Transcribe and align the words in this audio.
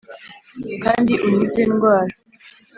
kandi 0.83 1.13
unkize 1.25 1.59
indwara 1.65 2.13